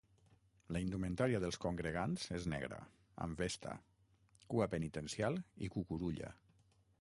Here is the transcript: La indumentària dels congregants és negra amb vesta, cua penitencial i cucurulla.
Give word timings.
La 0.75 0.79
indumentària 0.83 1.41
dels 1.43 1.59
congregants 1.65 2.25
és 2.37 2.47
negra 2.53 2.79
amb 3.27 3.43
vesta, 3.45 3.75
cua 4.55 4.69
penitencial 4.73 5.39
i 5.67 5.71
cucurulla. 5.77 6.33